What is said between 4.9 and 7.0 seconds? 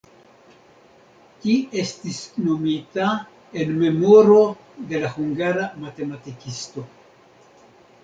de la hungara matematikisto.